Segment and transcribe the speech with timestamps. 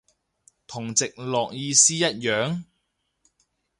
[0.65, 2.63] 同直落意思一樣？